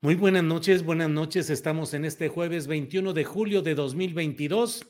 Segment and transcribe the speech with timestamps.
[0.00, 1.50] Muy buenas noches, buenas noches.
[1.50, 4.86] Estamos en este jueves 21 de julio de 2022.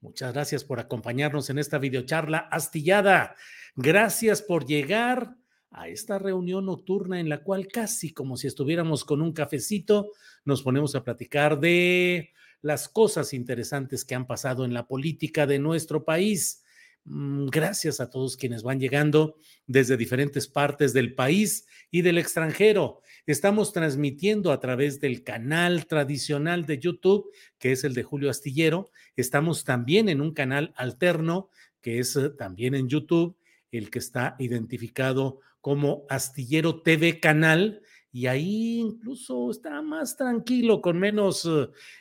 [0.00, 3.36] Muchas gracias por acompañarnos en esta videocharla astillada.
[3.74, 5.36] Gracias por llegar
[5.70, 10.12] a esta reunión nocturna en la cual casi como si estuviéramos con un cafecito,
[10.46, 15.58] nos ponemos a platicar de las cosas interesantes que han pasado en la política de
[15.58, 16.64] nuestro país.
[17.08, 19.36] Mm, gracias a todos quienes van llegando
[19.68, 23.00] desde diferentes partes del país y del extranjero.
[23.26, 28.90] Estamos transmitiendo a través del canal tradicional de YouTube, que es el de Julio Astillero.
[29.14, 31.48] Estamos también en un canal alterno,
[31.80, 33.36] que es eh, también en YouTube,
[33.70, 37.82] el que está identificado como Astillero TV Canal.
[38.12, 41.48] Y ahí incluso está más tranquilo, con menos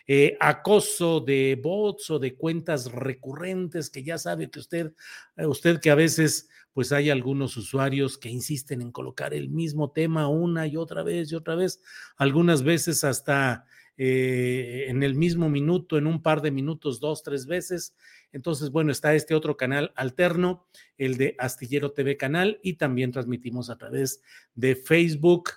[0.08, 4.94] eh, acoso de bots o de cuentas recurrentes, que ya sabe que usted,
[5.36, 9.92] eh, usted que a veces pues hay algunos usuarios que insisten en colocar el mismo
[9.92, 11.82] tema una y otra vez y otra vez,
[12.18, 13.66] algunas veces hasta
[13.98, 17.96] eh, en el mismo minuto, en un par de minutos, dos, tres veces.
[18.34, 20.68] Entonces, bueno, está este otro canal alterno,
[20.98, 24.22] el de Astillero TV Canal, y también transmitimos a través
[24.54, 25.52] de Facebook,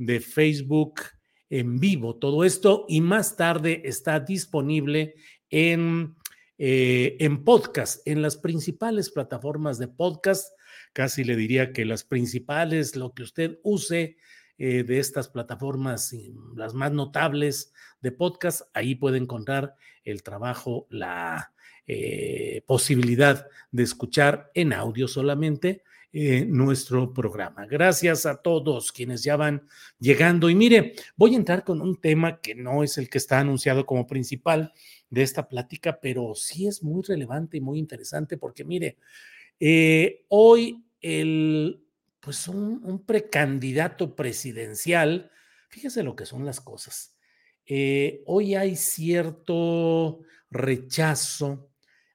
[0.00, 1.02] de Facebook
[1.50, 2.16] en vivo.
[2.16, 5.14] Todo esto y más tarde está disponible
[5.50, 6.16] en,
[6.58, 10.52] eh, en podcast, en las principales plataformas de podcast
[10.92, 14.16] casi le diría que las principales, lo que usted use
[14.58, 16.14] eh, de estas plataformas,
[16.54, 19.74] las más notables de podcast, ahí puede encontrar
[20.04, 21.52] el trabajo, la
[21.86, 25.82] eh, posibilidad de escuchar en audio solamente
[26.12, 27.66] eh, nuestro programa.
[27.66, 29.68] Gracias a todos quienes ya van
[30.00, 30.50] llegando.
[30.50, 33.86] Y mire, voy a entrar con un tema que no es el que está anunciado
[33.86, 34.72] como principal
[35.08, 38.98] de esta plática, pero sí es muy relevante y muy interesante porque mire,
[39.60, 41.84] eh, hoy el,
[42.20, 45.30] pues un, precandidato presidencial,
[45.68, 47.16] fíjese lo que son las cosas.
[47.66, 51.70] Eh, hoy hay cierto rechazo,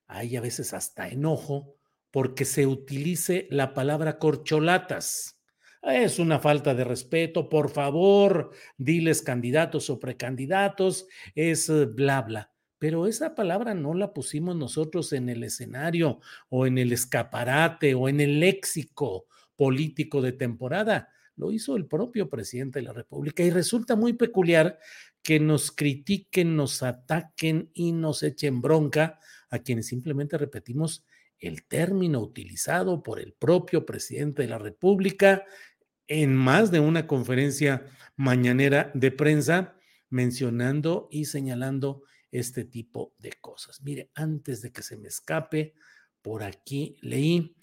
[0.08, 1.75] hay a veces hasta enojo,
[2.16, 5.38] porque se utilice la palabra corcholatas.
[5.82, 13.06] Es una falta de respeto, por favor, diles candidatos o precandidatos, es bla, bla pero
[13.06, 18.22] esa palabra no la pusimos nosotros en el escenario o en el escaparate o en
[18.22, 19.26] el léxico
[19.58, 21.10] político de temporada.
[21.36, 24.80] Lo hizo el propio presidente de la República y resulta muy peculiar
[25.22, 31.04] que nos critiquen, nos ataquen y nos echen bronca a quienes simplemente repetimos
[31.48, 35.44] el término utilizado por el propio presidente de la República
[36.08, 37.86] en más de una conferencia
[38.16, 39.76] mañanera de prensa
[40.10, 43.82] mencionando y señalando este tipo de cosas.
[43.82, 45.74] Mire, antes de que se me escape,
[46.22, 47.56] por aquí leí.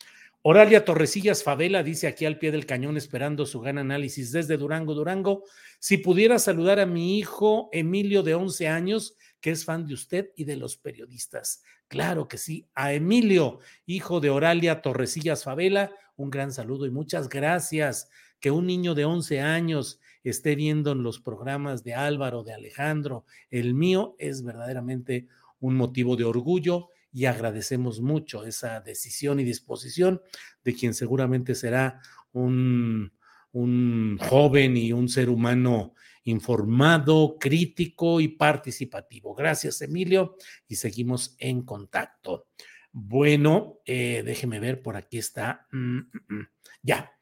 [0.43, 4.95] Oralia Torrecillas Favela dice aquí al pie del cañón esperando su gran análisis desde Durango,
[4.95, 5.45] Durango.
[5.79, 10.31] Si pudiera saludar a mi hijo Emilio de 11 años, que es fan de usted
[10.37, 11.63] y de los periodistas.
[11.89, 17.29] Claro que sí, a Emilio, hijo de Oralia Torrecillas Favela, un gran saludo y muchas
[17.29, 18.09] gracias.
[18.41, 23.27] Que un niño de 11 años esté viendo en los programas de Álvaro, de Alejandro,
[23.51, 25.27] el mío, es verdaderamente
[25.59, 30.23] un motivo de orgullo y agradecemos mucho esa decisión y disposición
[30.65, 32.01] de quien seguramente será
[32.33, 33.13] un,
[33.53, 35.95] un joven y un ser humano
[36.25, 39.35] informado, crítico y participativo.
[39.35, 40.37] Gracias, Emilio,
[40.69, 42.47] y seguimos en contacto.
[42.93, 45.67] Bueno, eh, déjeme ver, por aquí está.
[45.73, 46.49] Mm, mm, mm.
[46.83, 47.13] ya.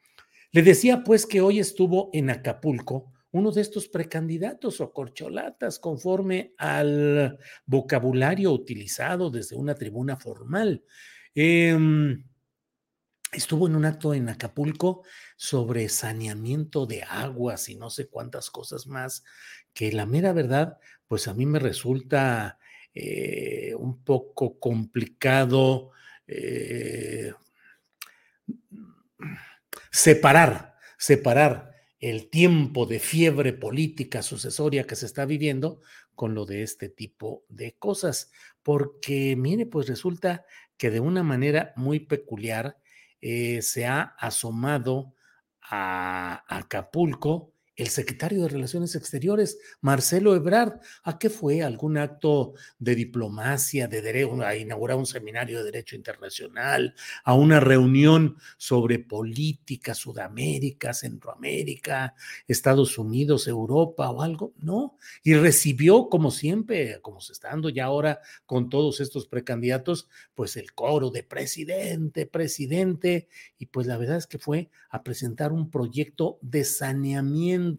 [0.53, 6.55] Le decía pues que hoy estuvo en Acapulco uno de estos precandidatos o corcholatas conforme
[6.59, 10.83] al vocabulario utilizado desde una tribuna formal.
[11.35, 12.25] Em,
[13.33, 15.03] estuvo en un acto en Acapulco
[15.37, 19.25] sobre saneamiento de aguas y no sé cuántas cosas más,
[19.73, 22.59] que la mera verdad, pues a mí me resulta
[22.95, 25.91] eh, un poco complicado
[26.27, 27.33] eh,
[29.91, 35.81] separar, separar el tiempo de fiebre política sucesoria que se está viviendo
[36.15, 38.31] con lo de este tipo de cosas.
[38.63, 40.45] Porque, mire, pues resulta
[40.77, 42.77] que de una manera muy peculiar
[43.21, 45.15] eh, se ha asomado
[45.63, 50.81] a Acapulco el secretario de Relaciones Exteriores, Marcelo Ebrard.
[51.03, 51.63] ¿A qué fue?
[51.63, 56.95] ¿Algún acto de diplomacia, de derecho, a inaugurar un seminario de Derecho Internacional,
[57.25, 62.15] a una reunión sobre política, Sudamérica, Centroamérica,
[62.47, 64.53] Estados Unidos, Europa o algo?
[64.59, 64.99] No.
[65.23, 70.59] Y recibió, como siempre, como se está dando ya ahora con todos estos precandidatos, pues
[70.59, 73.29] el coro de presidente, presidente.
[73.59, 77.70] Y pues la verdad es que fue a presentar un proyecto de saneamiento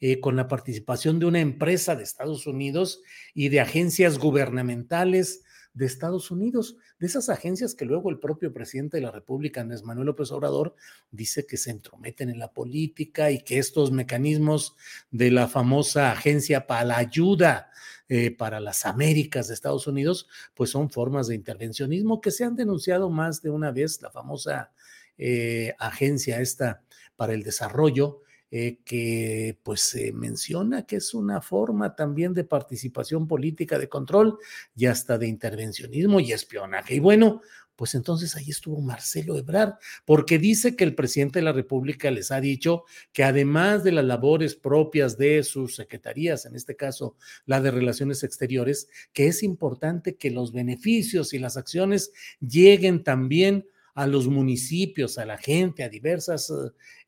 [0.00, 3.02] eh, con la participación de una empresa de Estados Unidos
[3.34, 5.42] y de agencias gubernamentales
[5.72, 9.84] de Estados Unidos, de esas agencias que luego el propio presidente de la República, Andrés
[9.84, 10.74] Manuel López Obrador,
[11.10, 14.74] dice que se entrometen en la política y que estos mecanismos
[15.10, 17.70] de la famosa agencia para la ayuda
[18.08, 22.56] eh, para las Américas de Estados Unidos, pues son formas de intervencionismo que se han
[22.56, 24.72] denunciado más de una vez, la famosa
[25.16, 26.82] eh, agencia esta
[27.14, 33.28] para el desarrollo, eh, que pues se menciona que es una forma también de participación
[33.28, 34.38] política, de control
[34.74, 36.96] y hasta de intervencionismo y espionaje.
[36.96, 37.42] Y bueno,
[37.80, 42.30] pues entonces ahí estuvo Marcelo Ebrard, porque dice que el presidente de la República les
[42.30, 47.16] ha dicho que además de las labores propias de sus secretarías, en este caso
[47.46, 53.64] la de Relaciones Exteriores, que es importante que los beneficios y las acciones lleguen también
[54.00, 56.50] a los municipios, a la gente, a diversos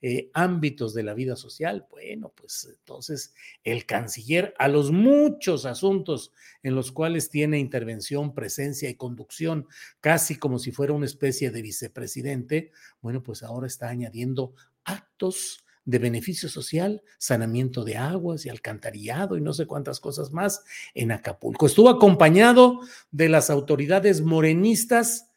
[0.02, 1.86] eh, ámbitos de la vida social.
[1.90, 3.32] Bueno, pues entonces
[3.64, 9.66] el canciller a los muchos asuntos en los cuales tiene intervención, presencia y conducción,
[10.00, 14.52] casi como si fuera una especie de vicepresidente, bueno, pues ahora está añadiendo
[14.84, 20.62] actos de beneficio social, sanamiento de aguas y alcantarillado y no sé cuántas cosas más
[20.92, 21.64] en Acapulco.
[21.64, 22.80] Estuvo acompañado
[23.10, 25.31] de las autoridades morenistas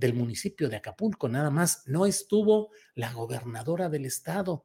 [0.00, 1.84] del municipio de Acapulco, nada más.
[1.86, 4.64] No estuvo la gobernadora del estado,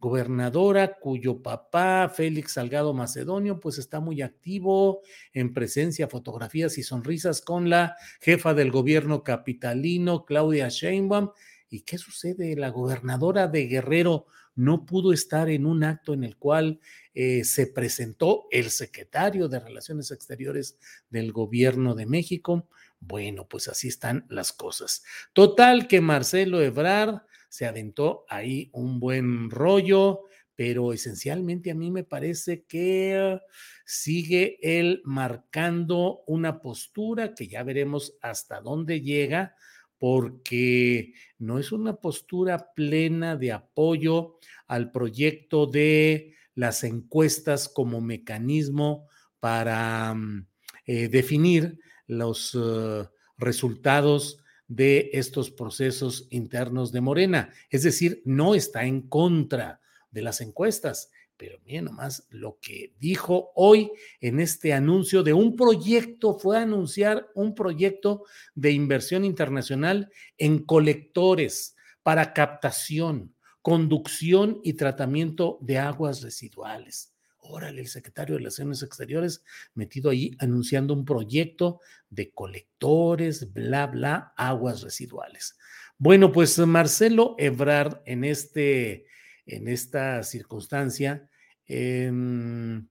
[0.00, 5.02] gobernadora cuyo papá, Félix Salgado Macedonio, pues está muy activo
[5.32, 11.30] en presencia, fotografías y sonrisas con la jefa del gobierno capitalino, Claudia Sheinbaum.
[11.68, 12.56] ¿Y qué sucede?
[12.56, 16.80] La gobernadora de Guerrero no pudo estar en un acto en el cual
[17.14, 20.78] eh, se presentó el secretario de Relaciones Exteriores
[21.10, 22.68] del gobierno de México,
[23.06, 25.02] bueno, pues así están las cosas.
[25.32, 30.22] Total que Marcelo Ebrard se aventó ahí un buen rollo,
[30.54, 33.40] pero esencialmente a mí me parece que
[33.84, 39.56] sigue él marcando una postura que ya veremos hasta dónde llega,
[39.98, 49.08] porque no es una postura plena de apoyo al proyecto de las encuestas como mecanismo
[49.40, 50.46] para mm,
[50.86, 57.50] eh, definir los eh, resultados de estos procesos internos de Morena.
[57.70, 61.10] Es decir, no está en contra de las encuestas.
[61.36, 67.28] Pero miren nomás lo que dijo hoy en este anuncio de un proyecto, fue anunciar
[67.34, 68.24] un proyecto
[68.54, 77.11] de inversión internacional en colectores para captación, conducción y tratamiento de aguas residuales.
[77.44, 79.42] Órale, el secretario de Relaciones Exteriores
[79.74, 85.58] metido ahí anunciando un proyecto de colectores, bla, bla, aguas residuales.
[85.98, 89.06] Bueno, pues Marcelo Ebrard en, este,
[89.44, 91.28] en esta circunstancia
[91.66, 92.88] em,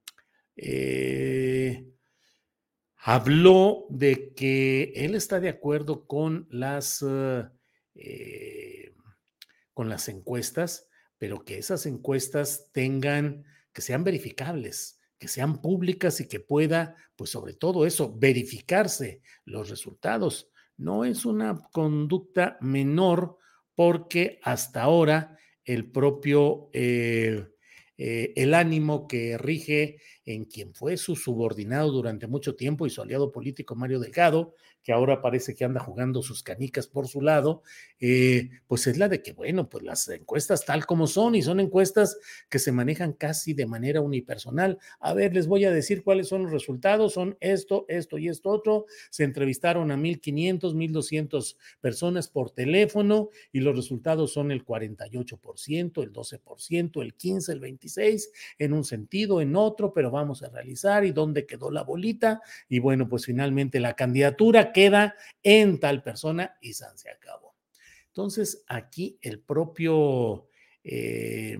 [0.57, 1.87] eh,
[2.97, 7.05] habló de que él está de acuerdo con las,
[7.95, 8.93] eh,
[9.73, 16.27] con las encuestas, pero que esas encuestas tengan que sean verificables, que sean públicas y
[16.27, 20.49] que pueda, pues sobre todo eso, verificarse los resultados.
[20.77, 23.37] No es una conducta menor
[23.75, 27.47] porque hasta ahora el propio, eh,
[27.97, 33.01] eh, el ánimo que rige en quien fue su subordinado durante mucho tiempo y su
[33.01, 37.63] aliado político Mario Delgado, que ahora parece que anda jugando sus canicas por su lado,
[37.99, 41.59] eh, pues es la de que, bueno, pues las encuestas tal como son y son
[41.59, 42.17] encuestas
[42.49, 44.79] que se manejan casi de manera unipersonal.
[44.99, 48.49] A ver, les voy a decir cuáles son los resultados, son esto, esto y esto
[48.49, 48.85] otro.
[49.09, 56.13] Se entrevistaron a 1.500, 1.200 personas por teléfono y los resultados son el 48%, el
[56.13, 58.21] 12%, el 15%, el 26%,
[58.57, 62.41] en un sentido, en otro, pero vamos a realizar y dónde quedó la bolita.
[62.69, 67.55] Y bueno, pues finalmente la candidatura queda en tal persona y se acabó.
[68.07, 70.49] Entonces, aquí el propio
[70.83, 71.57] eh,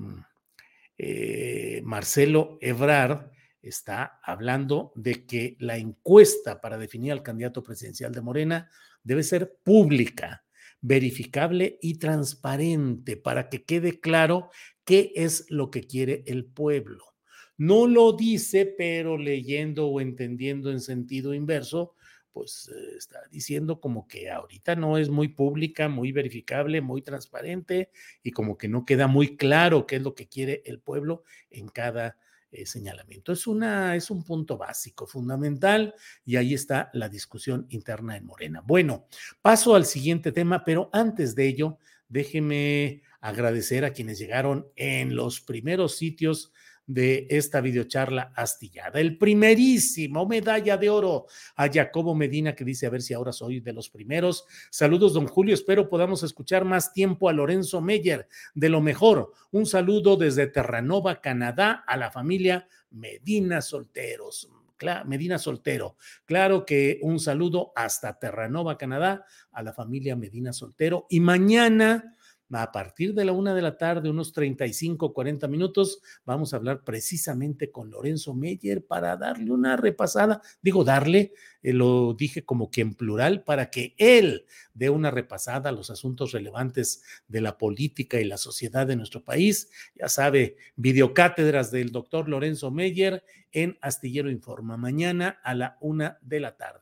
[0.98, 8.22] eh, Marcelo Ebrard está hablando de que la encuesta para definir al candidato presidencial de
[8.22, 8.70] Morena
[9.04, 10.44] debe ser pública,
[10.82, 14.50] verificable y transparente para que quede claro
[14.84, 17.06] qué es lo que quiere el pueblo.
[17.58, 21.96] No lo dice, pero leyendo o entendiendo en sentido inverso,
[22.32, 27.92] pues eh, está diciendo como que ahorita no es muy pública, muy verificable, muy transparente
[28.24, 31.68] y como que no queda muy claro qué es lo que quiere el pueblo en
[31.68, 32.18] cada
[32.52, 33.32] eh, señalamiento.
[33.32, 35.96] Es, una, es un punto básico, fundamental,
[36.26, 38.62] y ahí está la discusión interna en Morena.
[38.62, 39.08] Bueno,
[39.42, 41.78] paso al siguiente tema, pero antes de ello,
[42.10, 46.52] déjeme agradecer a quienes llegaron en los primeros sitios
[46.94, 49.00] de esta videocharla astillada.
[49.00, 53.60] El primerísimo medalla de oro a Jacobo Medina que dice a ver si ahora soy
[53.60, 54.46] de los primeros.
[54.70, 55.54] Saludos, don Julio.
[55.54, 59.32] Espero podamos escuchar más tiempo a Lorenzo Meyer de lo mejor.
[59.52, 64.50] Un saludo desde Terranova, Canadá, a la familia Medina Solteros.
[65.06, 65.96] Medina Soltero.
[66.26, 71.06] Claro que un saludo hasta Terranova, Canadá, a la familia Medina Soltero.
[71.10, 72.16] Y mañana
[72.54, 76.84] a partir de la una de la tarde, unos 35, 40 minutos, vamos a hablar
[76.84, 80.42] precisamente con Lorenzo Meyer para darle una repasada.
[80.62, 85.70] Digo, darle, eh, lo dije como que en plural, para que él dé una repasada
[85.70, 89.70] a los asuntos relevantes de la política y la sociedad de nuestro país.
[89.96, 96.40] Ya sabe, videocátedras del doctor Lorenzo Meyer en Astillero Informa, mañana a la una de
[96.40, 96.81] la tarde.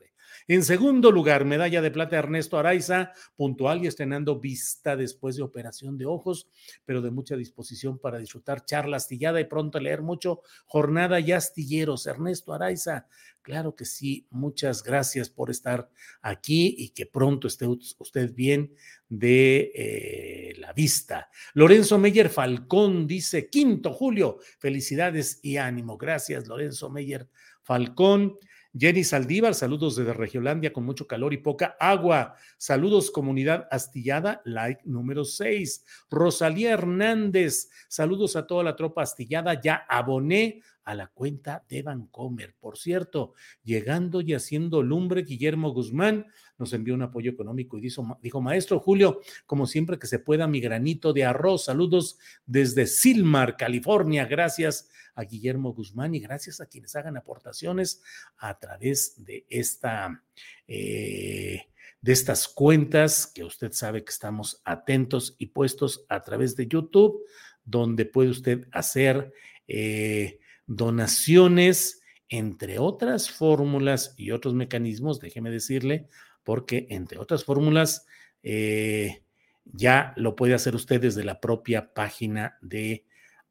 [0.50, 5.96] En segundo lugar, medalla de plata Ernesto Araiza, puntual y estrenando vista después de operación
[5.96, 6.48] de ojos,
[6.84, 10.42] pero de mucha disposición para disfrutar charla astillada y pronto leer mucho.
[10.66, 12.08] Jornada y astilleros.
[12.08, 13.06] Ernesto Araiza,
[13.42, 15.88] claro que sí, muchas gracias por estar
[16.20, 18.74] aquí y que pronto esté usted bien
[19.08, 21.30] de eh, la vista.
[21.54, 25.96] Lorenzo Meyer Falcón dice, quinto julio, felicidades y ánimo.
[25.96, 27.28] Gracias, Lorenzo Meyer
[27.62, 28.36] Falcón.
[28.78, 32.36] Jenny Saldívar, saludos desde Regiolandia con mucho calor y poca agua.
[32.56, 35.84] Saludos, comunidad astillada, like número 6.
[36.08, 39.60] Rosalía Hernández, saludos a toda la tropa astillada.
[39.60, 42.56] Ya aboné a la cuenta de Vancomer.
[42.58, 46.26] Por cierto, llegando y haciendo lumbre, Guillermo Guzmán
[46.58, 50.48] nos envió un apoyo económico y dijo, dijo, maestro Julio, como siempre que se pueda,
[50.48, 51.66] mi granito de arroz.
[51.66, 54.24] Saludos desde Silmar, California.
[54.24, 58.02] Gracias a Guillermo Guzmán y gracias a quienes hagan aportaciones
[58.38, 60.24] a través de esta...
[60.66, 61.66] Eh,
[62.02, 67.26] de estas cuentas que usted sabe que estamos atentos y puestos a través de YouTube,
[67.62, 69.34] donde puede usted hacer
[69.68, 70.39] eh,
[70.70, 76.06] donaciones, entre otras fórmulas y otros mecanismos, déjeme decirle,
[76.44, 78.06] porque entre otras fórmulas
[78.44, 79.24] eh,
[79.64, 83.04] ya lo puede hacer usted desde la propia página de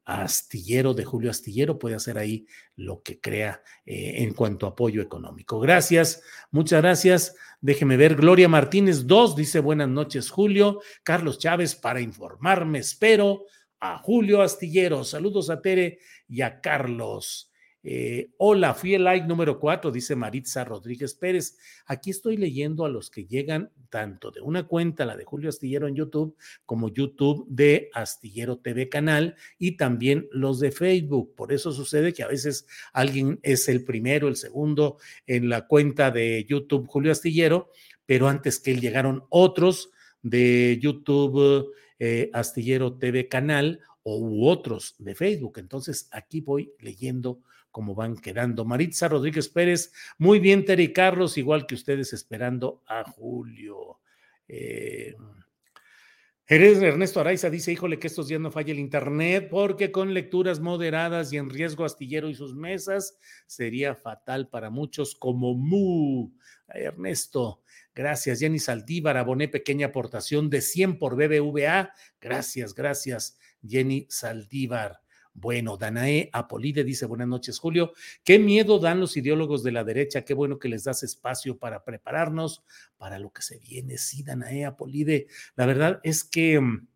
[0.06, 5.02] Astillero, de Julio Astillero, puede hacer ahí lo que crea eh, en cuanto a apoyo
[5.02, 5.60] económico.
[5.60, 7.36] Gracias, muchas gracias.
[7.60, 10.80] Déjeme ver, Gloria Martínez 2 dice buenas noches, Julio.
[11.02, 13.44] Carlos Chávez, para informarme, espero
[13.80, 15.04] a Julio Astillero.
[15.04, 17.50] Saludos a Tere y a Carlos.
[17.82, 21.56] Eh, hola, fui el like número 4, dice Maritza Rodríguez Pérez.
[21.86, 25.88] Aquí estoy leyendo a los que llegan tanto de una cuenta, la de Julio Astillero
[25.88, 31.34] en YouTube, como YouTube de Astillero TV Canal y también los de Facebook.
[31.34, 36.10] Por eso sucede que a veces alguien es el primero, el segundo en la cuenta
[36.10, 37.70] de YouTube Julio Astillero,
[38.04, 39.90] pero antes que él llegaron otros
[40.22, 45.58] de YouTube eh, Astillero TV Canal o u otros de Facebook.
[45.58, 47.40] Entonces aquí voy leyendo
[47.70, 48.64] cómo van quedando.
[48.64, 54.00] Maritza Rodríguez Pérez, muy bien, Terry Carlos, igual que ustedes esperando a Julio.
[54.48, 55.14] Eh,
[56.46, 61.32] Ernesto Araiza dice, híjole, que estos días no falla el internet, porque con lecturas moderadas
[61.32, 63.16] y en riesgo astillero y sus mesas
[63.46, 66.32] sería fatal para muchos como Mu.
[66.66, 67.62] Ernesto,
[67.94, 68.40] gracias.
[68.40, 71.92] Jenny Saldívar, aboné pequeña aportación de 100 por BBVA.
[72.20, 75.00] Gracias, gracias, Jenny Saldívar.
[75.32, 77.92] Bueno, Danae Apolide dice, buenas noches, Julio.
[78.24, 81.84] Qué miedo dan los ideólogos de la derecha, qué bueno que les das espacio para
[81.84, 82.64] prepararnos
[82.96, 83.96] para lo que se viene.
[83.96, 86.88] Sí, Danae Apolide, la verdad es que mm,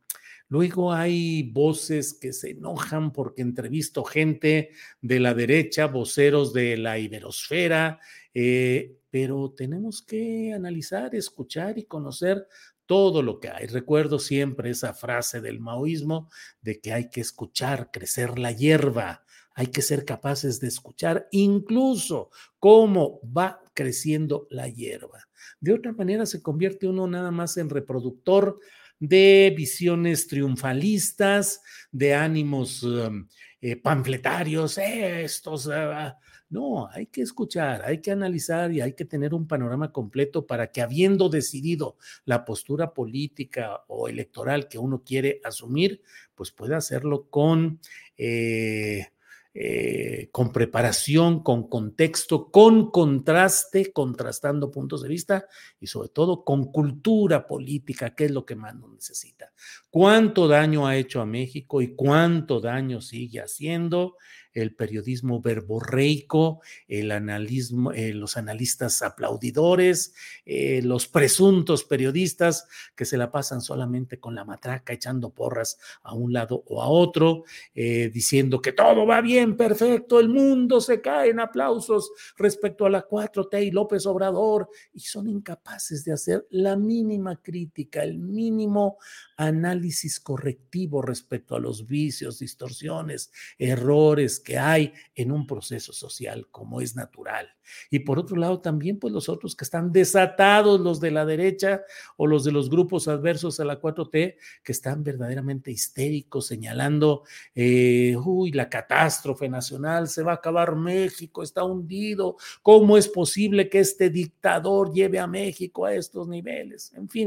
[0.48, 4.70] luego hay voces que se enojan porque entrevisto gente
[5.00, 8.00] de la derecha, voceros de la iberosfera,
[8.34, 12.46] eh, pero tenemos que analizar, escuchar y conocer
[12.86, 13.66] todo lo que hay.
[13.66, 16.28] Recuerdo siempre esa frase del maoísmo
[16.60, 19.24] de que hay que escuchar crecer la hierba,
[19.54, 25.28] hay que ser capaces de escuchar incluso cómo va creciendo la hierba.
[25.60, 28.58] De otra manera se convierte uno nada más en reproductor
[28.98, 33.28] de visiones triunfalistas, de ánimos um,
[33.60, 36.16] eh, panfletarios, estos, ah,
[36.54, 40.70] no, hay que escuchar, hay que analizar y hay que tener un panorama completo para
[40.70, 46.00] que habiendo decidido la postura política o electoral que uno quiere asumir,
[46.34, 47.80] pues pueda hacerlo con...
[48.16, 49.08] Eh,
[49.56, 55.46] eh, con preparación, con contexto, con contraste, contrastando puntos de vista
[55.78, 59.52] y sobre todo con cultura política, que es lo que más nos necesita.
[59.90, 64.16] ¿Cuánto daño ha hecho a México y cuánto daño sigue haciendo?
[64.54, 70.14] El periodismo verborreico, el eh, los analistas aplaudidores,
[70.46, 76.14] eh, los presuntos periodistas que se la pasan solamente con la matraca echando porras a
[76.14, 77.44] un lado o a otro,
[77.74, 82.90] eh, diciendo que todo va bien, perfecto, el mundo se cae en aplausos respecto a
[82.90, 88.98] la 4T y López Obrador, y son incapaces de hacer la mínima crítica, el mínimo
[89.36, 96.80] análisis correctivo respecto a los vicios, distorsiones, errores que hay en un proceso social como
[96.80, 97.48] es natural.
[97.90, 101.82] Y por otro lado también pues los otros que están desatados, los de la derecha
[102.16, 107.24] o los de los grupos adversos a la 4T, que están verdaderamente histéricos señalando,
[107.54, 113.68] eh, uy, la catástrofe nacional, se va a acabar México, está hundido, ¿cómo es posible
[113.68, 116.92] que este dictador lleve a México a estos niveles?
[116.94, 117.26] En fin.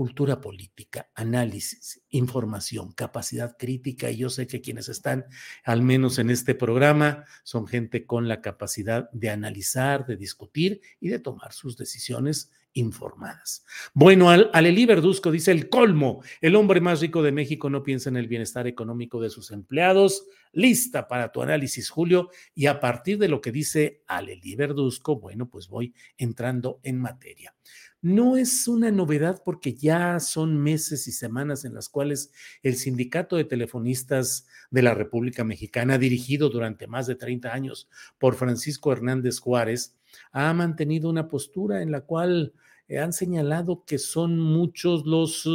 [0.00, 4.10] Cultura política, análisis, información, capacidad crítica.
[4.10, 5.26] Y yo sé que quienes están,
[5.62, 11.10] al menos en este programa, son gente con la capacidad de analizar, de discutir y
[11.10, 13.64] de tomar sus decisiones informadas.
[13.92, 18.08] Bueno, al, Alelí Verduzco dice el colmo, el hombre más rico de México no piensa
[18.08, 20.24] en el bienestar económico de sus empleados.
[20.52, 25.50] Lista para tu análisis, Julio, y a partir de lo que dice Alelí Verduzco, bueno,
[25.50, 27.54] pues voy entrando en materia.
[28.02, 32.32] No es una novedad porque ya son meses y semanas en las cuales
[32.62, 38.36] el Sindicato de Telefonistas de la República Mexicana, dirigido durante más de 30 años por
[38.36, 39.96] Francisco Hernández Juárez,
[40.32, 42.54] ha mantenido una postura en la cual
[42.88, 45.46] eh, han señalado que son muchos los,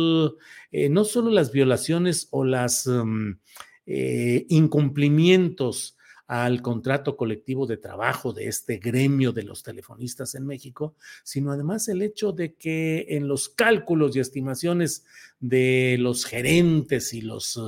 [0.71, 3.31] eh, no solo las violaciones o las mm,
[3.87, 5.94] eh, incumplimientos
[6.27, 11.87] al contrato colectivo de trabajo de este gremio de los telefonistas en México, sino además
[11.87, 15.05] el hecho de que en los cálculos y estimaciones
[15.39, 17.59] de los gerentes y los,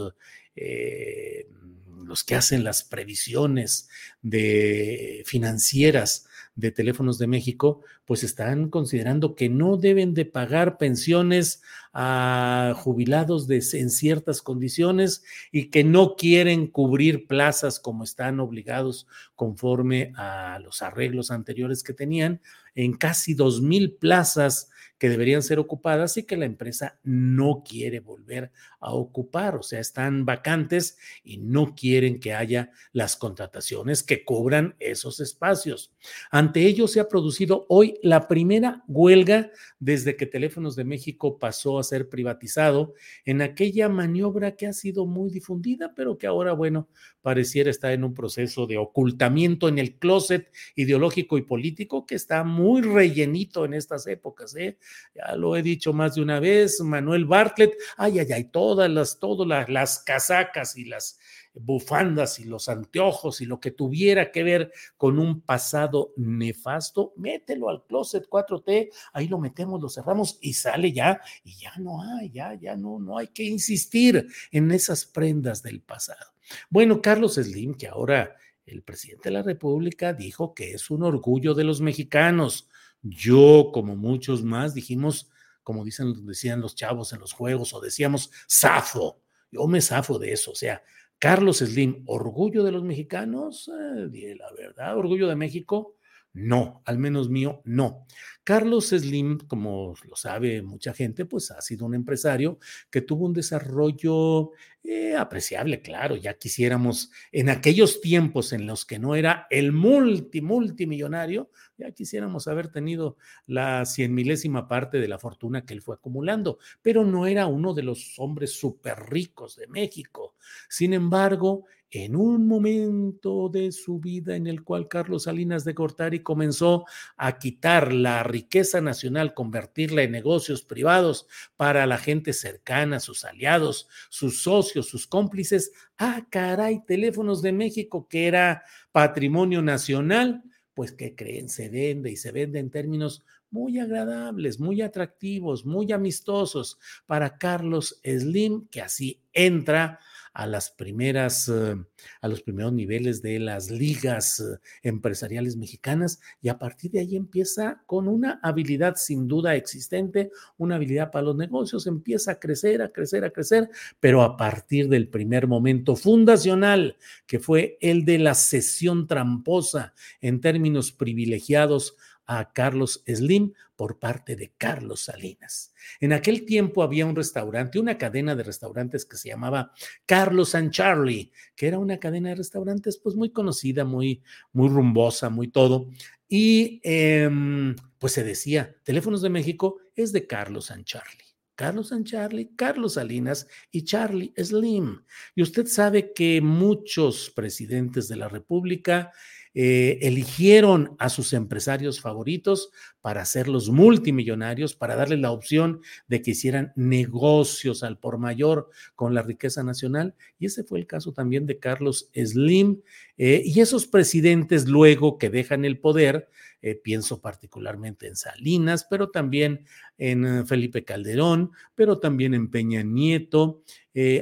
[2.04, 3.90] los que hacen las previsiones
[4.22, 6.26] de financieras
[6.58, 11.62] de Teléfonos de México, pues están considerando que no deben de pagar pensiones
[11.94, 19.08] a jubilados de, en ciertas condiciones y que no quieren cubrir plazas como están obligados
[19.36, 22.42] conforme a los arreglos anteriores que tenían.
[22.74, 28.00] En casi dos mil plazas que deberían ser ocupadas y que la empresa no quiere
[28.00, 34.24] volver a ocupar, o sea, están vacantes y no quieren que haya las contrataciones que
[34.24, 35.94] cubran esos espacios.
[36.32, 41.80] Ante ello se ha producido hoy la primera huelga desde que Teléfonos de México pasó
[41.80, 42.94] a ser privatizado
[43.26, 46.88] en aquella maniobra que ha sido muy difundida, pero que ahora, bueno,
[47.22, 52.44] pareciera estar en un proceso de ocultamiento en el closet ideológico y político que está
[52.44, 54.56] muy rellenito en estas épocas.
[54.56, 54.78] ¿eh?
[55.16, 59.20] Ya lo he dicho más de una vez, Manuel Bartlett, ay, ay, ay, todas las,
[59.20, 61.20] todas las, las casacas y las
[61.60, 67.70] bufandas y los anteojos y lo que tuviera que ver con un pasado nefasto, mételo
[67.70, 72.30] al closet 4T, ahí lo metemos, lo cerramos y sale ya, y ya no hay,
[72.30, 76.34] ya, ya no, no hay que insistir en esas prendas del pasado.
[76.70, 81.54] Bueno, Carlos Slim, que ahora el presidente de la República dijo que es un orgullo
[81.54, 82.70] de los mexicanos.
[83.10, 85.30] Yo, como muchos más, dijimos,
[85.64, 89.22] como dicen, decían los chavos en los juegos, o decíamos, zafo.
[89.52, 90.52] Yo me zafo de eso.
[90.52, 90.82] O sea,
[91.20, 95.97] Carlos Slim, orgullo de los mexicanos, eh, la verdad, orgullo de México.
[96.38, 98.06] No, al menos mío, no.
[98.44, 102.60] Carlos Slim, como lo sabe mucha gente, pues ha sido un empresario
[102.92, 104.52] que tuvo un desarrollo
[104.84, 110.42] eh, apreciable, claro, ya quisiéramos, en aquellos tiempos en los que no era el multi,
[110.42, 115.96] multimillonario, ya quisiéramos haber tenido la cien milésima parte de la fortuna que él fue
[115.96, 120.36] acumulando, pero no era uno de los hombres súper ricos de México.
[120.70, 126.22] Sin embargo, en un momento de su vida en el cual Carlos Salinas de Gortari
[126.22, 133.24] comenzó a quitar la riqueza nacional, convertirla en negocios privados para la gente cercana, sus
[133.24, 135.72] aliados, sus socios, sus cómplices.
[135.98, 142.18] Ah, caray, teléfonos de México, que era patrimonio nacional, pues que creen, se vende y
[142.18, 149.22] se vende en términos muy agradables, muy atractivos, muy amistosos para Carlos Slim, que así
[149.32, 150.00] entra
[150.38, 151.76] a las primeras, eh,
[152.22, 157.16] a los primeros niveles de las ligas eh, empresariales mexicanas y a partir de ahí
[157.16, 162.84] empieza con una habilidad sin duda existente, una habilidad para los negocios, empieza a crecer,
[162.84, 163.68] a crecer, a crecer,
[164.00, 170.40] pero a partir del primer momento fundacional, que fue el de la sesión tramposa en
[170.40, 171.96] términos privilegiados
[172.28, 175.74] a Carlos Slim por parte de Carlos Salinas.
[176.00, 179.72] En aquel tiempo había un restaurante, una cadena de restaurantes que se llamaba
[180.06, 185.30] Carlos and Charlie, que era una cadena de restaurantes pues muy conocida, muy, muy rumbosa,
[185.30, 185.90] muy todo.
[186.28, 191.28] Y em, pues se decía, Teléfonos de México es de Carlos and Charlie.
[191.56, 195.02] Carlos and Charlie, Carlos Salinas y Charlie Slim.
[195.34, 199.12] Y usted sabe que muchos presidentes de la República
[199.60, 202.70] eh, eligieron a sus empresarios favoritos
[203.02, 209.16] para hacerlos multimillonarios, para darles la opción de que hicieran negocios al por mayor con
[209.16, 210.14] la riqueza nacional.
[210.38, 212.84] Y ese fue el caso también de Carlos Slim.
[213.18, 216.30] Eh, y esos presidentes luego que dejan el poder,
[216.62, 219.66] eh, pienso particularmente en Salinas, pero también
[219.98, 223.64] en Felipe Calderón, pero también en Peña Nieto,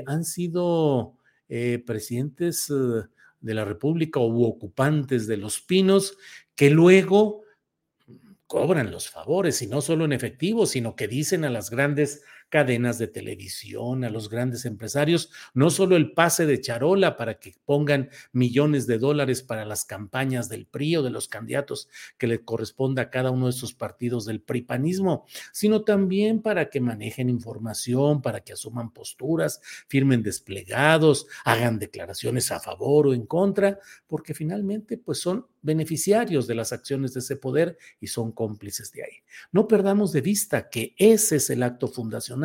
[0.05, 1.17] han sido
[1.85, 2.71] presidentes
[3.45, 6.17] de la República u ocupantes de los pinos
[6.55, 7.43] que luego
[8.47, 12.23] cobran los favores y no solo en efectivo, sino que dicen a las grandes
[12.55, 17.53] cadenas de televisión, a los grandes empresarios, no solo el pase de charola para que
[17.65, 22.45] pongan millones de dólares para las campañas del PRI o de los candidatos que le
[22.45, 28.21] corresponda a cada uno de esos partidos del pripanismo, sino también para que manejen información,
[28.21, 34.97] para que asuman posturas, firmen desplegados, hagan declaraciones a favor o en contra, porque finalmente
[34.97, 39.23] pues son beneficiarios de las acciones de ese poder y son cómplices de ahí.
[39.51, 42.44] No perdamos de vista que ese es el acto fundacional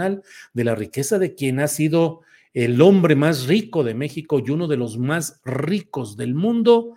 [0.52, 4.66] de la riqueza de quien ha sido el hombre más rico de México y uno
[4.66, 6.96] de los más ricos del mundo,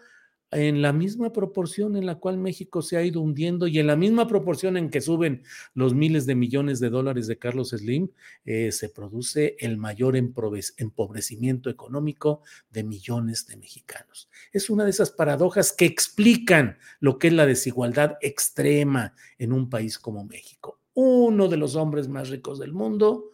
[0.53, 3.95] en la misma proporción en la cual México se ha ido hundiendo y en la
[3.95, 8.09] misma proporción en que suben los miles de millones de dólares de Carlos Slim,
[8.45, 14.29] eh, se produce el mayor empobrecimiento económico de millones de mexicanos.
[14.51, 19.69] Es una de esas paradojas que explican lo que es la desigualdad extrema en un
[19.69, 20.82] país como México.
[20.93, 23.31] Uno de los hombres más ricos del mundo,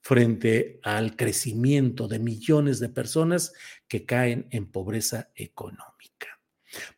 [0.00, 3.52] frente al crecimiento de millones de personas
[3.88, 6.40] que caen en pobreza económica.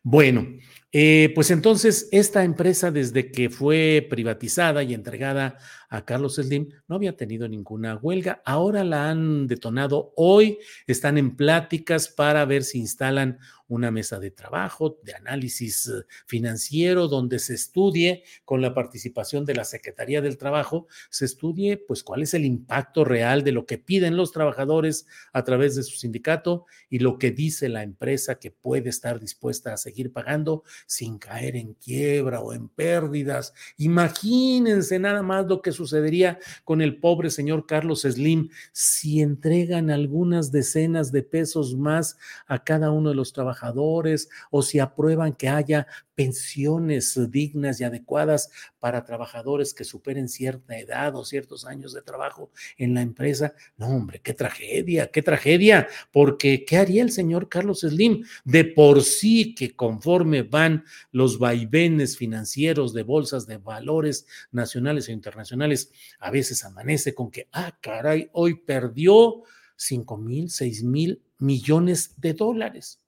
[0.03, 0.45] Bueno,
[0.91, 6.95] Eh, pues entonces, esta empresa, desde que fue privatizada y entregada a Carlos Slim, no
[6.95, 8.41] había tenido ninguna huelga.
[8.43, 10.13] Ahora la han detonado.
[10.15, 13.37] Hoy están en pláticas para ver si instalan
[13.69, 19.53] una mesa de trabajo, de análisis eh, financiero, donde se estudie con la participación de
[19.53, 23.77] la Secretaría del Trabajo, se estudie pues cuál es el impacto real de lo que
[23.77, 28.51] piden los trabajadores a través de su sindicato y lo que dice la empresa que
[28.51, 33.53] puede estar dispuesta a seguir pagando sin caer en quiebra o en pérdidas.
[33.77, 40.51] Imagínense nada más lo que sucedería con el pobre señor Carlos Slim si entregan algunas
[40.51, 45.87] decenas de pesos más a cada uno de los trabajadores o si aprueban que haya
[46.19, 52.51] pensiones dignas y adecuadas para trabajadores que superen cierta edad o ciertos años de trabajo
[52.77, 53.53] en la empresa.
[53.77, 58.25] No, hombre, qué tragedia, qué tragedia, porque ¿qué haría el señor Carlos Slim?
[58.43, 60.68] De por sí que conforme van
[61.11, 67.47] los vaivenes financieros de bolsas de valores nacionales e internacionales, a veces amanece con que,
[67.51, 69.43] ah, caray, hoy perdió
[69.75, 72.99] 5 mil, 6 mil millones de dólares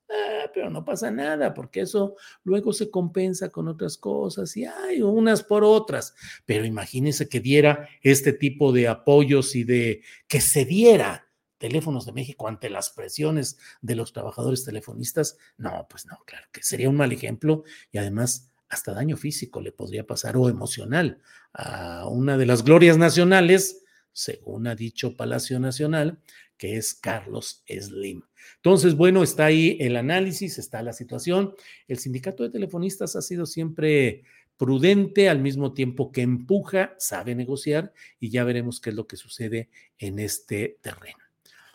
[0.53, 5.43] pero no pasa nada, porque eso luego se compensa con otras cosas y hay unas
[5.43, 6.13] por otras.
[6.45, 11.27] Pero imagínese que diera este tipo de apoyos y de que se diera
[11.61, 15.37] teléfonos de México ante las presiones de los trabajadores telefonistas.
[15.57, 19.71] No, pues no, claro que sería un mal ejemplo y además hasta daño físico le
[19.71, 21.19] podría pasar o emocional
[21.53, 26.19] a una de las glorias nacionales, según ha dicho Palacio Nacional,
[26.57, 28.23] que es Carlos Slim.
[28.55, 31.53] Entonces, bueno, está ahí el análisis, está la situación.
[31.87, 34.23] El sindicato de telefonistas ha sido siempre
[34.57, 39.17] prudente al mismo tiempo que empuja, sabe negociar y ya veremos qué es lo que
[39.17, 39.69] sucede
[39.99, 41.20] en este terreno.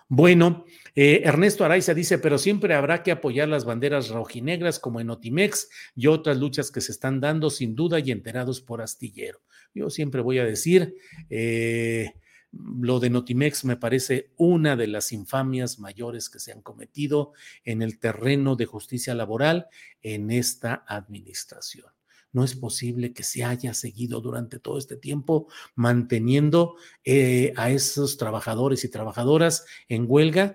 [0.09, 0.65] Bueno,
[0.95, 5.69] eh, Ernesto Araiza dice, pero siempre habrá que apoyar las banderas rojinegras como en Otimex
[5.97, 9.41] y otras luchas que se están dando sin duda y enterados por astillero.
[9.75, 10.95] Yo siempre voy a decir,
[11.29, 12.13] eh,
[12.53, 17.33] lo de Notimex me parece una de las infamias mayores que se han cometido
[17.65, 19.67] en el terreno de justicia laboral
[20.03, 21.96] en esta administración.
[22.37, 28.19] No es posible que se haya seguido durante todo este tiempo manteniendo eh, a esos
[28.19, 30.55] trabajadores y trabajadoras en huelga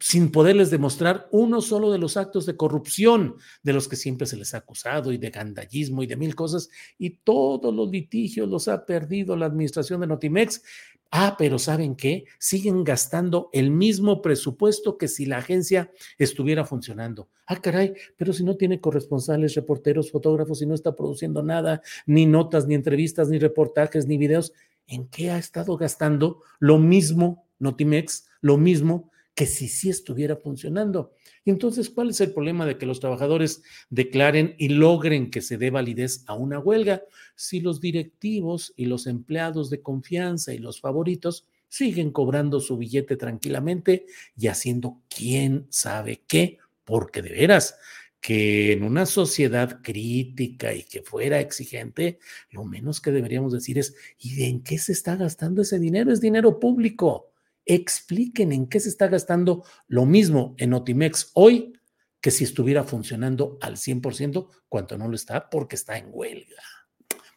[0.00, 4.38] sin poderles demostrar uno solo de los actos de corrupción de los que siempre se
[4.38, 8.66] les ha acusado y de gandallismo y de mil cosas, y todos los litigios los
[8.68, 10.62] ha perdido la administración de Notimex.
[11.10, 12.24] Ah, pero ¿saben qué?
[12.38, 17.28] Siguen gastando el mismo presupuesto que si la agencia estuviera funcionando.
[17.46, 22.26] Ah, caray, pero si no tiene corresponsales, reporteros, fotógrafos y no está produciendo nada, ni
[22.26, 24.52] notas, ni entrevistas, ni reportajes, ni videos,
[24.86, 31.12] ¿en qué ha estado gastando lo mismo Notimex, lo mismo que si sí estuviera funcionando.
[31.44, 35.56] Y entonces, ¿cuál es el problema de que los trabajadores declaren y logren que se
[35.56, 37.04] dé validez a una huelga
[37.36, 43.16] si los directivos y los empleados de confianza y los favoritos siguen cobrando su billete
[43.16, 46.58] tranquilamente y haciendo quién sabe qué?
[46.84, 47.76] Porque de veras,
[48.20, 52.18] que en una sociedad crítica y que fuera exigente,
[52.50, 56.12] lo menos que deberíamos decir es, ¿y en qué se está gastando ese dinero?
[56.12, 57.27] Es dinero público
[57.68, 61.74] expliquen en qué se está gastando lo mismo en Otimex hoy
[62.20, 66.62] que si estuviera funcionando al 100%, cuanto no lo está porque está en huelga.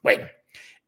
[0.02, 0.26] Bueno,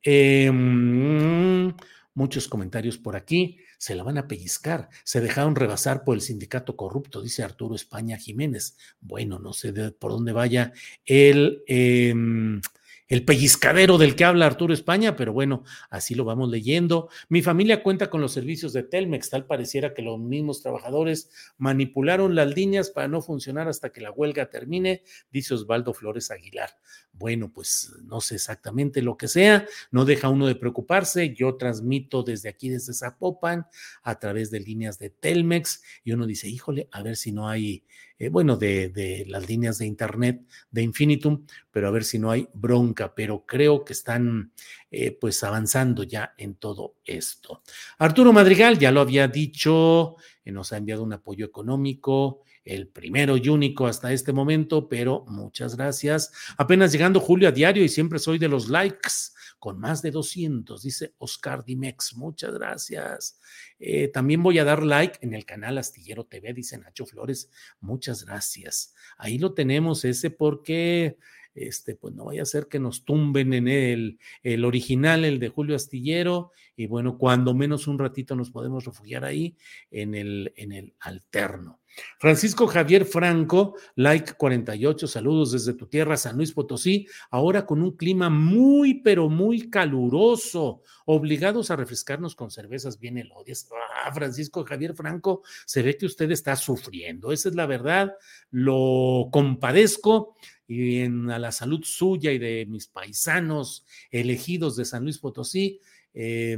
[0.01, 1.73] em,
[2.15, 3.59] muchos comentarios por aquí.
[3.77, 4.89] Se la van a pellizcar.
[5.03, 8.77] Se dejaron rebasar por el sindicato corrupto, dice Arturo España Jiménez.
[8.99, 10.73] Bueno, no sé por dónde vaya
[11.05, 11.63] el...
[11.67, 12.61] Em,
[13.07, 17.09] el pellizcadero del que habla Arturo España, pero bueno, así lo vamos leyendo.
[17.29, 22.35] Mi familia cuenta con los servicios de Telmex, tal pareciera que los mismos trabajadores manipularon
[22.35, 26.71] las líneas para no funcionar hasta que la huelga termine, dice Osvaldo Flores Aguilar.
[27.13, 31.33] Bueno, pues no sé exactamente lo que sea, no deja uno de preocuparse.
[31.33, 33.67] Yo transmito desde aquí, desde Zapopan,
[34.01, 37.85] a través de líneas de Telmex, y uno dice, híjole, a ver si no hay
[38.23, 42.47] eh, bueno, de, las líneas de Internet de Infinitum, pero a ver si no hay
[42.53, 44.53] bronca, pero creo que están
[44.91, 47.63] eh, pues avanzando ya en todo esto.
[47.97, 53.37] Arturo Madrigal ya lo había dicho, eh, nos ha enviado un apoyo económico, el primero
[53.37, 56.31] y único hasta este momento, pero muchas gracias.
[56.57, 60.81] Apenas llegando Julio a diario y siempre soy de los likes con más de 200,
[60.81, 62.15] dice Oscar Dimex.
[62.15, 63.39] Muchas gracias.
[63.79, 67.49] Eh, también voy a dar like en el canal Astillero TV, dice Nacho Flores.
[67.79, 68.93] Muchas gracias.
[69.17, 71.17] Ahí lo tenemos ese porque
[71.55, 75.49] este, pues no vaya a ser que nos tumben en el, el original, el de
[75.49, 79.55] Julio Astillero, y bueno, cuando menos un ratito nos podemos refugiar ahí
[79.91, 81.79] en el, en el alterno.
[82.19, 87.95] Francisco Javier Franco, like 48, saludos desde tu tierra, San Luis Potosí, ahora con un
[87.95, 93.69] clima muy, pero muy caluroso, obligados a refrescarnos con cervezas bien elodias.
[94.03, 98.15] Ah, Francisco Javier Franco, se ve que usted está sufriendo, esa es la verdad,
[98.51, 100.35] lo compadezco
[100.67, 105.79] y a la salud suya y de mis paisanos elegidos de San Luis Potosí.
[106.13, 106.57] Eh,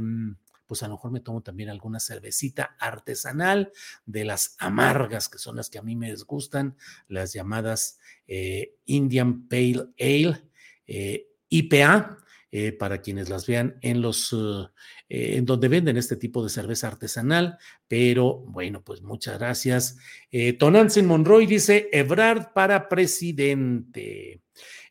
[0.66, 3.72] pues a lo mejor me tomo también alguna cervecita artesanal
[4.04, 6.76] de las amargas, que son las que a mí me gustan,
[7.08, 10.42] las llamadas eh, Indian Pale Ale,
[10.86, 12.18] eh, IPA,
[12.50, 14.34] eh, para quienes las vean en los,
[15.08, 17.58] en donde venden este tipo de cerveza artesanal.
[17.86, 19.98] Pero bueno, pues muchas gracias.
[20.58, 24.40] Tonantzin Monroy dice, Ebrard para presidente.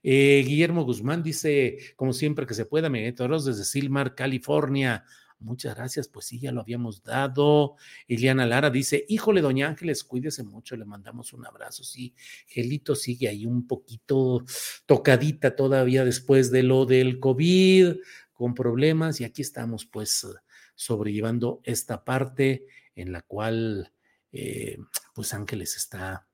[0.04, 5.04] Guillermo Guzmán dice, como siempre que se pueda, me desde Silmar, California.
[5.46, 7.76] Muchas gracias, pues sí, ya lo habíamos dado.
[8.08, 11.84] Iliana Lara dice, híjole, doña Ángeles, cuídese mucho, le mandamos un abrazo.
[11.84, 12.16] Sí,
[12.48, 14.44] Gelito sigue ahí un poquito
[14.88, 17.98] tocadita todavía después de lo del COVID,
[18.34, 20.28] con problemas, y aquí estamos pues
[20.74, 23.94] sobrellevando esta parte en la cual
[24.32, 24.80] eh,
[25.14, 26.28] pues Ángeles está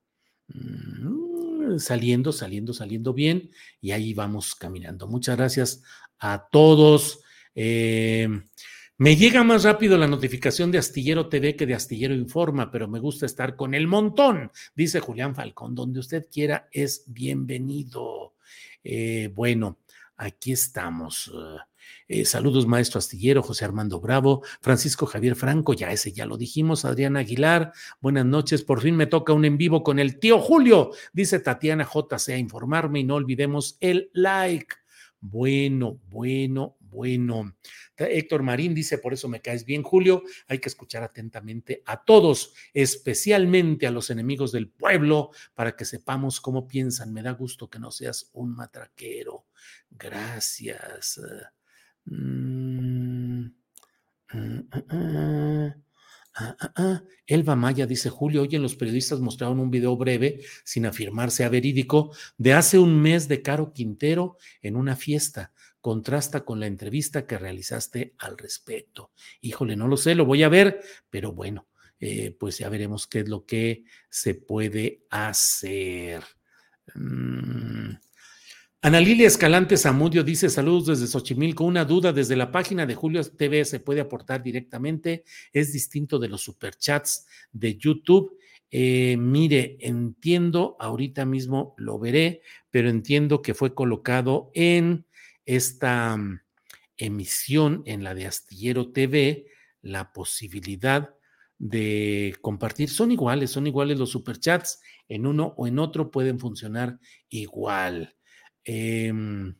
[0.48, 3.50] mm, saliendo, saliendo, saliendo bien,
[3.82, 5.06] y ahí vamos caminando.
[5.06, 5.82] Muchas gracias
[6.18, 7.20] a todos.
[7.54, 8.26] Eh,
[8.98, 13.00] me llega más rápido la notificación de Astillero TV que de Astillero Informa, pero me
[13.00, 15.74] gusta estar con el montón, dice Julián Falcón.
[15.74, 18.34] Donde usted quiera es bienvenido.
[18.84, 19.78] Eh, bueno,
[20.16, 21.32] aquí estamos.
[22.08, 26.84] Eh, saludos, maestro Astillero, José Armando Bravo, Francisco Javier Franco, ya ese ya lo dijimos,
[26.84, 30.90] Adriana Aguilar, buenas noches, por fin me toca un en vivo con el tío Julio,
[31.12, 34.76] dice Tatiana JC a informarme y no olvidemos el like.
[35.20, 37.56] Bueno, bueno, bueno.
[37.96, 42.52] Héctor Marín dice, por eso me caes bien, Julio, hay que escuchar atentamente a todos,
[42.74, 47.12] especialmente a los enemigos del pueblo, para que sepamos cómo piensan.
[47.12, 49.46] Me da gusto que no seas un matraquero.
[49.90, 51.20] Gracias.
[52.04, 53.46] Mm,
[54.32, 55.72] mm, mm,
[56.34, 57.02] Ah, ah, ah.
[57.26, 61.50] Elba Maya dice, Julio, hoy en los periodistas mostraron un video breve, sin afirmarse a
[61.50, 65.51] verídico, de hace un mes de Caro Quintero en una fiesta.
[65.82, 69.10] Contrasta con la entrevista que realizaste al respecto.
[69.42, 71.66] Híjole, no lo sé, lo voy a ver, pero bueno,
[72.00, 76.22] eh, pues ya veremos qué es lo que se puede hacer.
[76.94, 77.96] Mm.
[78.84, 81.64] Ana Lilia Escalante Zamudio dice saludos desde Xochimilco.
[81.64, 85.24] Una duda desde la página de Julio TV se puede aportar directamente.
[85.52, 88.36] Es distinto de los superchats de YouTube.
[88.72, 92.40] Eh, mire, entiendo, ahorita mismo lo veré,
[92.70, 95.04] pero entiendo que fue colocado en
[95.44, 96.40] esta mm,
[96.96, 99.46] emisión, en la de Astillero TV,
[99.80, 101.14] la posibilidad
[101.58, 102.88] de compartir.
[102.88, 104.80] Son iguales, son iguales los superchats.
[105.08, 108.16] En uno o en otro pueden funcionar igual.
[108.64, 109.56] Em,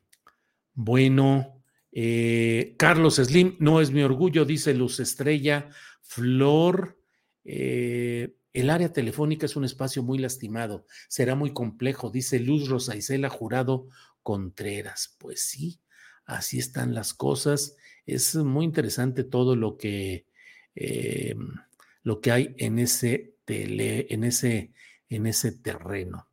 [0.74, 5.68] bueno, eh, Carlos Slim, no es mi orgullo, dice Luz Estrella.
[6.00, 6.98] Flor,
[7.44, 12.96] eh, el área telefónica es un espacio muy lastimado, será muy complejo, dice Luz Rosa
[12.96, 13.86] Isela Jurado
[14.22, 15.16] Contreras.
[15.18, 15.80] Pues sí,
[16.24, 17.76] así están las cosas.
[18.06, 20.26] Es muy interesante todo lo que,
[20.74, 21.54] em,
[22.02, 24.72] lo que hay en ese, tele, en ese,
[25.08, 26.28] en ese terreno.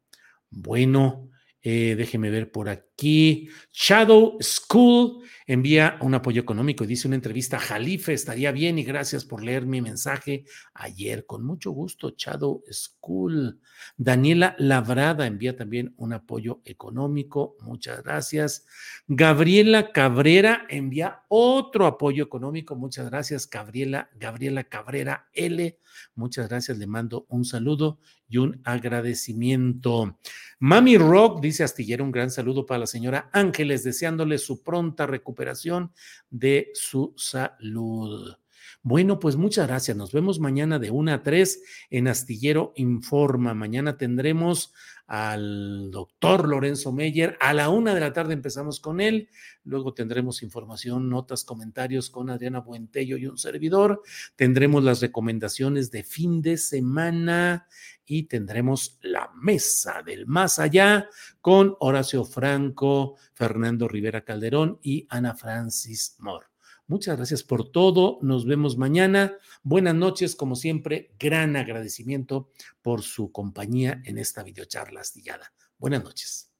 [0.49, 1.30] Bueno,
[1.62, 3.50] eh, déjeme ver por aquí.
[3.74, 8.84] Shadow School envía un apoyo económico y dice una entrevista a Jalife, estaría bien y
[8.84, 11.26] gracias por leer mi mensaje ayer.
[11.26, 13.60] Con mucho gusto, Shadow School.
[13.98, 18.65] Daniela Labrada envía también un apoyo económico, muchas gracias.
[19.08, 23.50] Gabriela Cabrera envía otro apoyo económico, muchas gracias.
[23.50, 25.78] Gabriela, Gabriela Cabrera L,
[26.15, 30.18] muchas gracias, le mando un saludo y un agradecimiento.
[30.60, 35.92] Mami Rock, dice Astillero, un gran saludo para la señora Ángeles, deseándole su pronta recuperación
[36.30, 38.38] de su salud.
[38.82, 39.98] Bueno, pues muchas gracias.
[39.98, 43.54] Nos vemos mañana de 1 a 3 en Astillero Informa.
[43.54, 44.74] Mañana tendremos
[45.10, 47.36] al doctor Lorenzo Meyer.
[47.41, 49.28] A la una de la tarde empezamos con él.
[49.63, 54.04] Luego tendremos información, notas, comentarios con Adriana Buentello y un servidor.
[54.36, 57.67] Tendremos las recomendaciones de fin de semana
[58.06, 61.10] y tendremos la mesa del más allá
[61.41, 66.49] con Horacio Franco, Fernando Rivera Calderón y Ana Francis Moore.
[66.89, 68.19] Muchas gracias por todo.
[68.21, 69.38] Nos vemos mañana.
[69.63, 71.13] Buenas noches, como siempre.
[71.17, 72.49] Gran agradecimiento
[72.82, 75.54] por su compañía en esta videocharla astillada.
[75.78, 76.52] Buenas noches.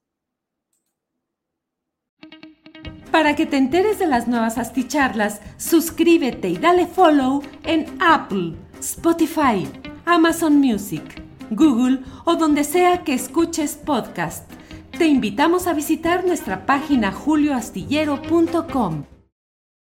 [3.12, 9.68] Para que te enteres de las nuevas asticharlas, suscríbete y dale follow en Apple, Spotify,
[10.06, 14.50] Amazon Music Google o donde sea que escuches podcast.
[14.96, 19.04] Te invitamos a visitar nuestra página julioastillero.com.